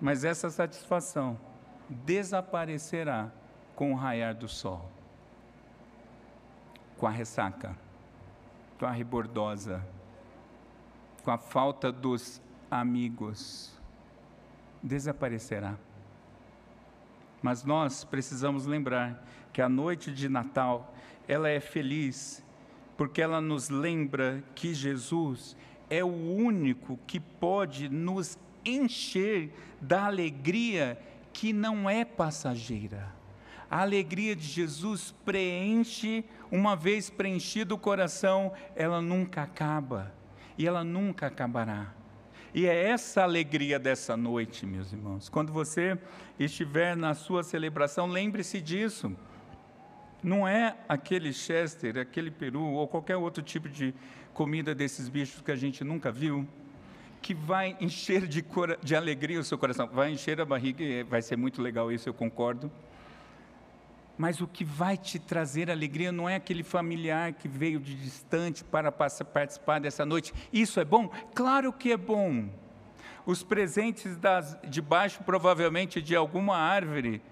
[0.00, 1.38] mas essa satisfação
[1.86, 3.30] desaparecerá
[3.76, 4.90] com o raiar do sol,
[6.96, 7.76] com a ressaca,
[8.78, 9.86] com a rebordosa,
[11.22, 13.78] com a falta dos amigos.
[14.82, 15.76] Desaparecerá.
[17.42, 20.94] Mas nós precisamos lembrar que a noite de Natal,
[21.28, 22.42] ela é feliz,
[22.96, 25.54] porque ela nos lembra que Jesus
[25.90, 30.96] é o único que pode nos encher da alegria
[31.32, 33.12] que não é passageira.
[33.68, 40.12] A alegria de Jesus preenche, uma vez preenchido o coração, ela nunca acaba
[40.56, 41.92] e ela nunca acabará.
[42.52, 45.28] E é essa alegria dessa noite, meus irmãos.
[45.28, 45.96] Quando você
[46.38, 49.16] estiver na sua celebração, lembre-se disso.
[50.22, 53.94] Não é aquele chester, aquele peru ou qualquer outro tipo de
[54.34, 56.46] comida desses bichos que a gente nunca viu,
[57.22, 58.44] que vai encher de,
[58.82, 59.88] de alegria o seu coração.
[59.88, 62.70] Vai encher a barriga vai ser muito legal isso, eu concordo.
[64.16, 68.62] Mas o que vai te trazer alegria não é aquele familiar que veio de distante
[68.62, 70.34] para participar dessa noite.
[70.52, 71.08] Isso é bom?
[71.34, 72.50] Claro que é bom.
[73.24, 77.22] Os presentes das, debaixo, provavelmente, de alguma árvore,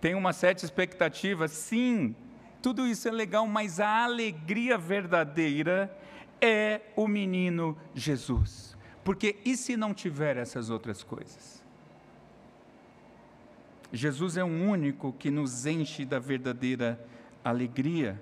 [0.00, 1.46] têm uma certa expectativa.
[1.46, 2.14] Sim,
[2.60, 5.94] tudo isso é legal, mas a alegria verdadeira
[6.40, 8.76] é o menino Jesus.
[9.04, 11.62] Porque e se não tiver essas outras coisas?
[13.92, 17.04] Jesus é o único que nos enche da verdadeira
[17.44, 18.20] alegria.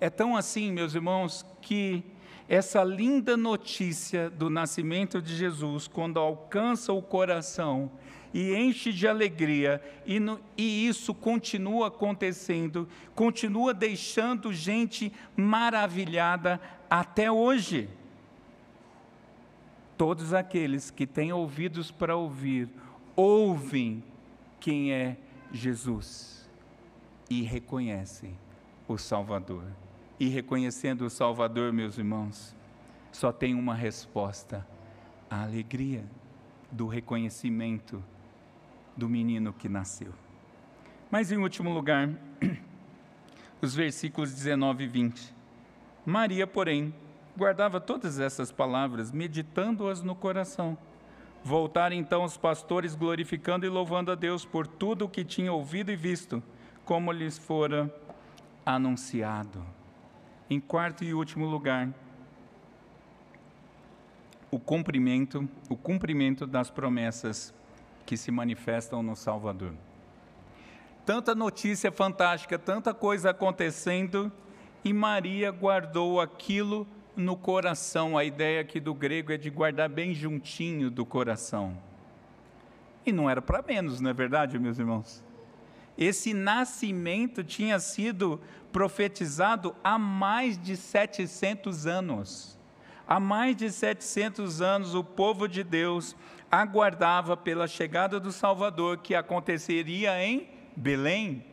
[0.00, 2.02] É tão assim, meus irmãos, que
[2.48, 7.90] essa linda notícia do nascimento de Jesus, quando alcança o coração
[8.38, 17.32] e enche de alegria, e, no, e, isso continua acontecendo, continua deixando gente maravilhada até
[17.32, 17.88] hoje.
[19.96, 22.68] Todos aqueles que têm ouvidos para ouvir,
[23.16, 24.04] ouvem
[24.60, 25.16] quem é
[25.50, 26.46] Jesus
[27.30, 28.36] e reconhecem
[28.86, 29.64] o Salvador.
[30.20, 32.54] E reconhecendo o Salvador, meus irmãos,
[33.10, 34.66] só tem uma resposta:
[35.30, 36.04] a alegria
[36.70, 38.04] do reconhecimento
[38.96, 40.12] do menino que nasceu.
[41.10, 42.08] Mas em último lugar,
[43.60, 45.34] os versículos 19 e 20.
[46.04, 46.94] Maria, porém,
[47.36, 50.76] guardava todas essas palavras, meditando-as no coração.
[51.44, 55.92] Voltaram então os pastores glorificando e louvando a Deus por tudo o que tinham ouvido
[55.92, 56.42] e visto,
[56.84, 57.94] como lhes fora
[58.64, 59.64] anunciado.
[60.50, 61.88] Em quarto e último lugar,
[64.50, 67.54] o cumprimento, o cumprimento das promessas
[68.06, 69.74] que se manifestam no Salvador.
[71.04, 74.32] Tanta notícia fantástica, tanta coisa acontecendo,
[74.84, 78.16] e Maria guardou aquilo no coração.
[78.16, 81.76] A ideia aqui do grego é de guardar bem juntinho do coração.
[83.04, 85.22] E não era para menos, não é verdade, meus irmãos?
[85.96, 88.40] Esse nascimento tinha sido
[88.72, 92.55] profetizado há mais de 700 anos.
[93.08, 96.16] Há mais de 700 anos, o povo de Deus
[96.50, 101.44] aguardava pela chegada do Salvador que aconteceria em Belém.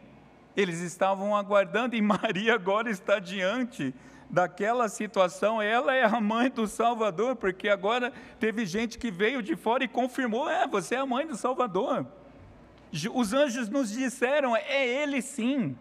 [0.55, 3.93] Eles estavam aguardando e Maria agora está diante
[4.29, 5.61] daquela situação.
[5.61, 9.87] Ela é a mãe do Salvador, porque agora teve gente que veio de fora e
[9.87, 12.05] confirmou: é, você é a mãe do Salvador.
[13.13, 15.77] Os anjos nos disseram: é ele sim.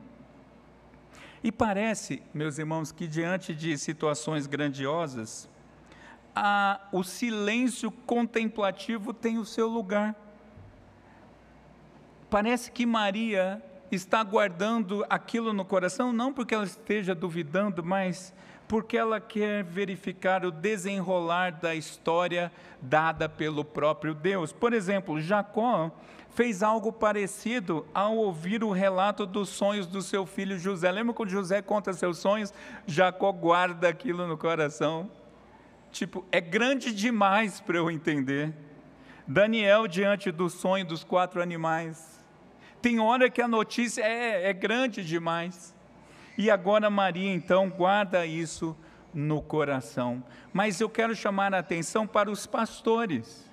[1.43, 5.49] E parece, meus irmãos, que diante de situações grandiosas,
[6.35, 10.15] a, o silêncio contemplativo tem o seu lugar.
[12.31, 18.33] Parece que Maria está guardando aquilo no coração, não porque ela esteja duvidando, mas
[18.67, 24.51] porque ela quer verificar o desenrolar da história dada pelo próprio Deus.
[24.51, 25.91] Por exemplo, Jacó
[26.31, 30.91] fez algo parecido ao ouvir o relato dos sonhos do seu filho José.
[30.91, 32.55] Lembra quando José conta seus sonhos?
[32.87, 35.11] Jacó guarda aquilo no coração
[35.93, 38.53] Tipo, é grande demais para eu entender.
[39.29, 42.19] Daniel diante do sonho dos quatro animais.
[42.81, 45.75] Tem hora que a notícia é, é grande demais.
[46.37, 48.77] E agora Maria então guarda isso
[49.13, 50.25] no coração.
[50.51, 53.49] Mas eu quero chamar a atenção para os pastores.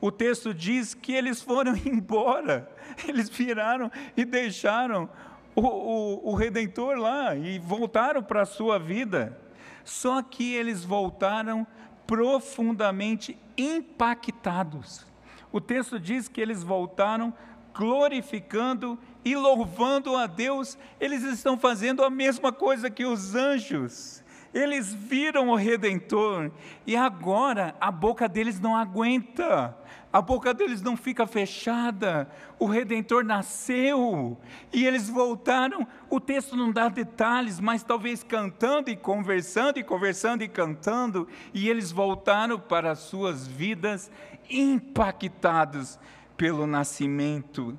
[0.00, 2.70] O texto diz que eles foram embora,
[3.06, 5.08] eles viraram e deixaram
[5.54, 9.38] o, o, o Redentor lá e voltaram para a sua vida.
[9.84, 11.66] Só que eles voltaram
[12.06, 15.06] profundamente impactados.
[15.52, 17.32] O texto diz que eles voltaram
[17.74, 24.22] glorificando e louvando a Deus, eles estão fazendo a mesma coisa que os anjos.
[24.54, 26.52] Eles viram o Redentor
[26.86, 29.76] e agora a boca deles não aguenta,
[30.12, 32.30] a boca deles não fica fechada.
[32.56, 34.38] O Redentor nasceu
[34.72, 35.84] e eles voltaram.
[36.08, 41.68] O texto não dá detalhes, mas talvez cantando e conversando, e conversando e cantando, e
[41.68, 44.08] eles voltaram para as suas vidas
[44.48, 45.98] impactados
[46.36, 47.76] pelo nascimento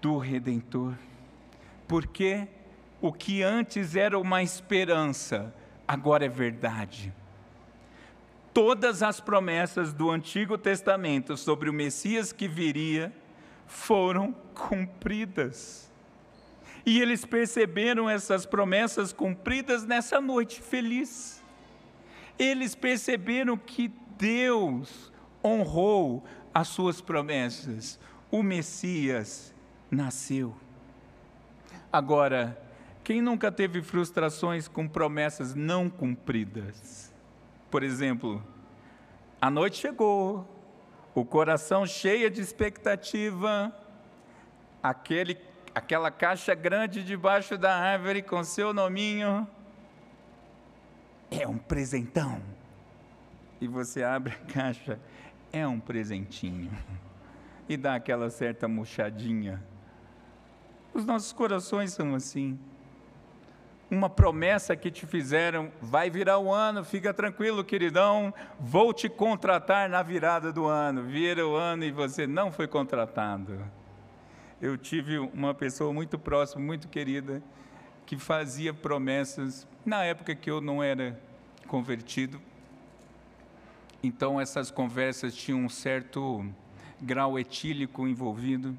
[0.00, 0.94] do Redentor.
[1.86, 2.48] Porque
[3.00, 5.54] o que antes era uma esperança,
[5.86, 7.12] agora é verdade.
[8.52, 13.12] Todas as promessas do Antigo Testamento sobre o Messias que viria
[13.66, 15.90] foram cumpridas.
[16.86, 21.42] E eles perceberam essas promessas cumpridas nessa noite feliz.
[22.38, 25.12] Eles perceberam que Deus
[25.42, 27.98] honrou as suas promessas.
[28.30, 29.54] O Messias
[29.90, 30.54] nasceu.
[31.92, 32.60] Agora,
[33.04, 37.12] quem nunca teve frustrações com promessas não cumpridas?
[37.70, 38.42] Por exemplo,
[39.40, 40.48] a noite chegou,
[41.14, 43.70] o coração cheio de expectativa,
[44.82, 45.38] aquele,
[45.74, 49.46] aquela caixa grande debaixo da árvore com seu nominho,
[51.30, 52.40] é um presentão.
[53.60, 54.98] E você abre a caixa
[55.52, 56.70] é um presentinho
[57.68, 59.62] e dá aquela certa murchadinha.
[60.92, 62.58] Os nossos corações são assim.
[63.90, 69.88] Uma promessa que te fizeram, vai virar o ano, fica tranquilo, queridão, vou te contratar
[69.88, 71.02] na virada do ano.
[71.02, 73.58] Vira o ano e você não foi contratado.
[74.60, 77.42] Eu tive uma pessoa muito próxima, muito querida,
[78.06, 81.18] que fazia promessas na época que eu não era
[81.66, 82.40] convertido,
[84.02, 86.44] então essas conversas tinham um certo
[87.00, 88.76] grau etílico envolvido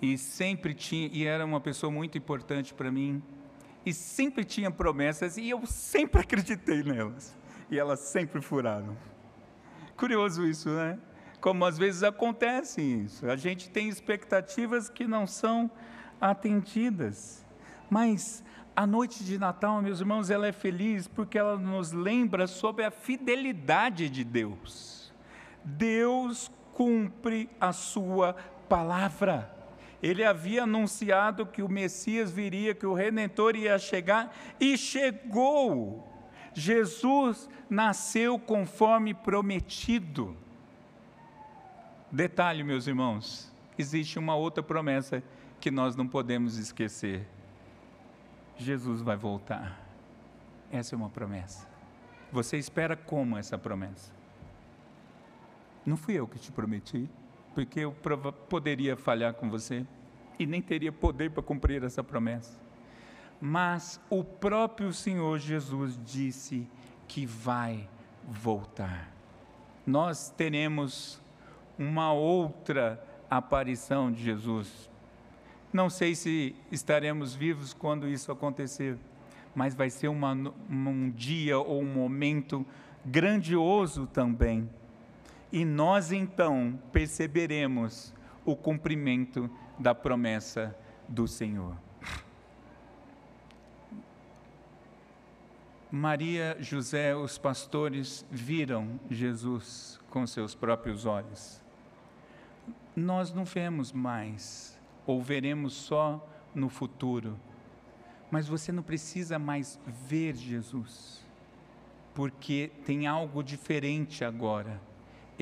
[0.00, 3.22] e sempre tinha e era uma pessoa muito importante para mim
[3.84, 7.34] e sempre tinha promessas e eu sempre acreditei nelas
[7.70, 8.96] e elas sempre furaram.
[9.96, 10.98] Curioso isso, né?
[11.40, 13.26] Como às vezes acontece isso.
[13.28, 15.70] A gente tem expectativas que não são
[16.20, 17.44] atendidas.
[17.90, 22.84] Mas a noite de Natal, meus irmãos, ela é feliz porque ela nos lembra sobre
[22.84, 25.12] a fidelidade de Deus.
[25.64, 28.34] Deus cumpre a sua
[28.68, 29.61] palavra.
[30.02, 36.08] Ele havia anunciado que o Messias viria, que o Redentor ia chegar, e chegou.
[36.52, 40.36] Jesus nasceu conforme prometido.
[42.10, 45.22] Detalhe, meus irmãos, existe uma outra promessa
[45.60, 47.26] que nós não podemos esquecer
[48.62, 49.80] Jesus vai voltar.
[50.70, 51.68] Essa é uma promessa.
[52.30, 54.12] Você espera como essa promessa?
[55.84, 57.10] Não fui eu que te prometi,
[57.54, 57.92] porque eu
[58.48, 59.86] poderia falhar com você
[60.38, 62.60] e nem teria poder para cumprir essa promessa.
[63.40, 66.68] Mas o próprio Senhor Jesus disse
[67.08, 67.88] que vai
[68.26, 69.12] voltar.
[69.86, 71.20] Nós teremos
[71.78, 74.90] uma outra aparição de Jesus
[75.72, 78.98] não sei se estaremos vivos quando isso acontecer,
[79.54, 80.34] mas vai ser uma,
[80.68, 82.66] um dia ou um momento
[83.02, 84.68] grandioso também.
[85.52, 90.74] E nós então perceberemos o cumprimento da promessa
[91.06, 91.76] do Senhor.
[95.90, 101.60] Maria, José, os pastores viram Jesus com seus próprios olhos.
[102.96, 107.38] Nós não vemos mais ou veremos só no futuro.
[108.30, 109.78] Mas você não precisa mais
[110.08, 111.22] ver Jesus,
[112.14, 114.80] porque tem algo diferente agora.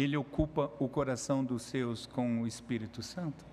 [0.00, 3.44] Ele ocupa o coração dos seus com o Espírito Santo.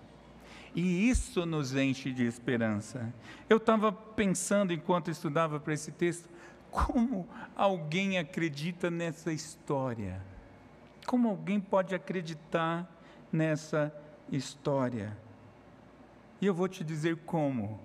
[0.76, 3.14] E isso nos enche de esperança.
[3.50, 6.30] Eu estava pensando enquanto estudava para esse texto,
[6.70, 10.22] como alguém acredita nessa história?
[11.06, 12.88] Como alguém pode acreditar
[13.32, 13.94] nessa
[14.32, 15.18] história?
[16.40, 17.80] E eu vou te dizer como: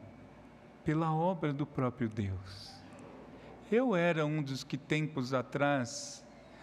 [0.84, 2.72] pela obra do próprio Deus.
[3.70, 6.22] Eu era um dos que tempos atrás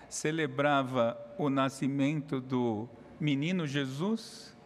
[0.10, 2.90] celebrava o nascimento do
[3.20, 4.58] menino Jesus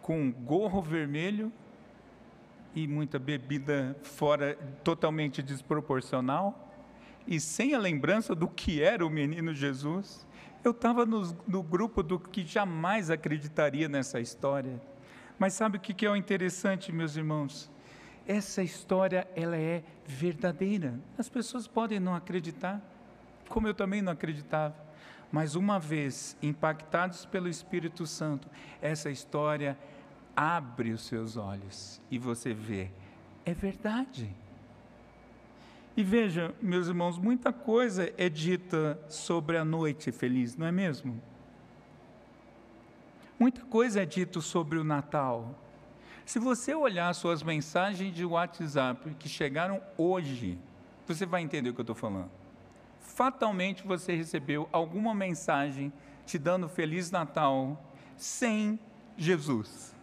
[0.00, 1.52] com gorro vermelho
[2.74, 4.54] e muita bebida fora
[4.84, 6.66] totalmente desproporcional
[7.26, 10.26] e sem a lembrança do que era o menino Jesus.
[10.64, 14.80] Eu estava no, no, grupo do que jamais acreditaria nessa história.
[15.38, 17.70] Mas sabe o que, que é o interessante, meus irmãos?
[18.26, 20.98] Essa história ela é verdadeira.
[21.18, 22.82] As pessoas podem não acreditar,
[23.48, 24.74] como eu também não acreditava.
[25.30, 28.48] Mas uma vez impactados pelo Espírito Santo,
[28.80, 29.76] essa história
[30.34, 32.90] abre os seus olhos e você vê,
[33.44, 34.34] é verdade.
[35.96, 41.20] E veja, meus irmãos, muita coisa é dita sobre a noite feliz, não é mesmo?
[43.38, 45.58] Muita coisa é dita sobre o Natal.
[46.24, 50.58] Se você olhar suas mensagens de WhatsApp que chegaram hoje,
[51.06, 52.30] você vai entender o que eu estou falando.
[53.08, 55.92] Fatalmente você recebeu alguma mensagem
[56.24, 57.82] te dando Feliz Natal
[58.16, 58.78] sem
[59.16, 59.94] Jesus.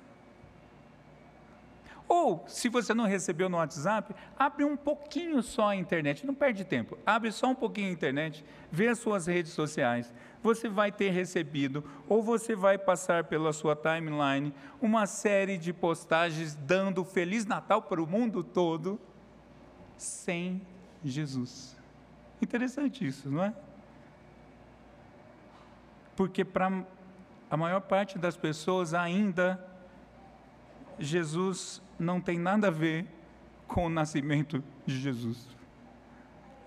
[2.08, 6.66] Ou, se você não recebeu no WhatsApp, abre um pouquinho só a internet, não perde
[6.66, 6.97] tempo.
[7.06, 10.14] Abre só um pouquinho a internet, vê as suas redes sociais.
[10.43, 16.56] Você vai ter recebido, ou você vai passar pela sua timeline, uma série de postagens
[16.56, 18.99] dando Feliz Natal para o mundo todo,
[19.95, 20.62] sem
[21.03, 21.74] Jesus.
[22.42, 23.54] Interessante isso, não é?
[26.16, 26.86] Porque para
[27.50, 29.64] a maior parte das pessoas ainda
[31.00, 33.06] Jesus não tem nada a ver
[33.68, 35.48] com o nascimento de Jesus.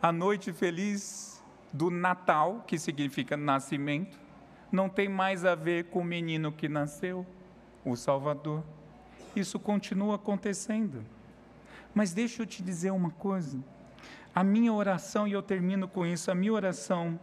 [0.02, 1.42] A noite feliz
[1.72, 4.18] do Natal, que significa nascimento,
[4.70, 7.26] não tem mais a ver com o menino que nasceu,
[7.84, 8.62] o Salvador.
[9.34, 11.04] Isso continua acontecendo.
[11.94, 13.58] Mas deixa eu te dizer uma coisa.
[14.34, 17.18] A minha oração, e eu termino com isso, a minha oração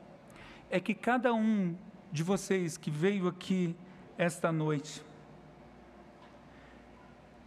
[0.70, 1.76] é que cada um
[2.12, 3.76] de vocês que veio aqui
[4.18, 5.04] esta noite,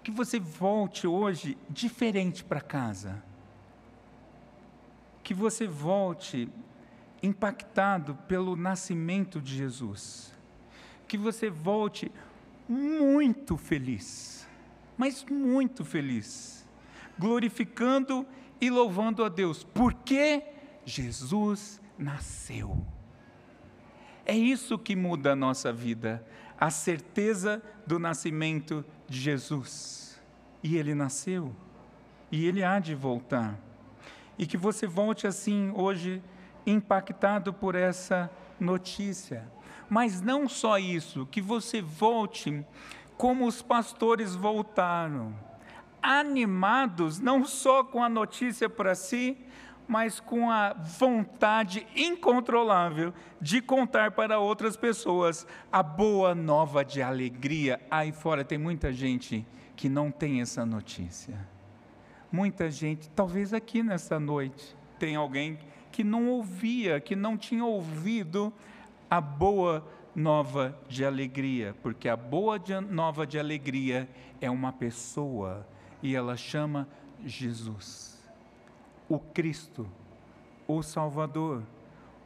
[0.02, 3.22] que você volte hoje diferente para casa.
[5.22, 6.48] Que você volte
[7.22, 10.32] impactado pelo nascimento de Jesus.
[11.06, 12.10] Que você volte
[12.68, 14.46] muito feliz,
[14.96, 16.66] mas muito feliz,
[17.18, 18.26] glorificando
[18.60, 20.42] e louvando a Deus, porque
[20.84, 22.84] Jesus nasceu.
[24.24, 26.24] É isso que muda a nossa vida,
[26.58, 30.20] a certeza do nascimento de Jesus.
[30.62, 31.54] E ele nasceu,
[32.30, 33.58] e ele há de voltar.
[34.36, 36.22] E que você volte assim hoje,
[36.66, 38.30] impactado por essa
[38.60, 39.50] notícia.
[39.88, 42.64] Mas não só isso, que você volte
[43.16, 45.34] como os pastores voltaram,
[46.02, 49.36] animados não só com a notícia para si,
[49.88, 57.80] mas com a vontade incontrolável de contar para outras pessoas a boa nova de alegria.
[57.90, 61.38] Aí fora tem muita gente que não tem essa notícia.
[62.30, 65.58] Muita gente, talvez aqui nessa noite, tem alguém
[65.90, 68.52] que não ouvia, que não tinha ouvido
[69.10, 74.06] a boa nova de alegria, porque a boa nova de alegria
[74.40, 75.66] é uma pessoa
[76.02, 76.88] e ela chama
[77.24, 78.08] Jesus
[79.08, 79.88] o Cristo,
[80.66, 81.62] o Salvador,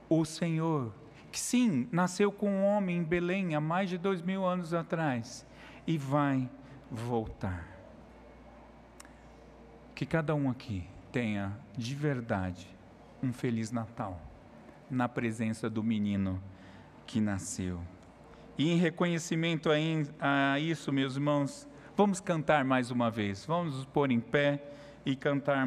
[0.08, 0.92] o Senhor,
[1.30, 5.46] que sim, nasceu com um homem em Belém há mais de dois mil anos atrás
[5.86, 6.50] e vai
[6.90, 7.68] voltar.
[9.94, 12.68] Que cada um aqui tenha de verdade
[13.22, 14.20] um Feliz Natal
[14.90, 16.42] na presença do menino
[17.06, 17.80] que nasceu.
[18.58, 19.70] E em reconhecimento
[20.20, 21.66] a, isso, meus irmãos,
[21.96, 23.44] vamos cantar mais uma vez.
[23.44, 24.62] Vamos nos pôr em pé
[25.04, 25.58] e cantar